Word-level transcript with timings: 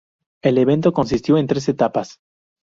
El 0.41 0.57
evento 0.57 0.93
consistió 0.93 1.37
en 1.37 1.45
tres 1.45 1.69
etapas. 1.69 2.19